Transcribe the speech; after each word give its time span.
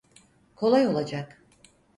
Kolay 0.55 0.87
olacak. 0.87 1.41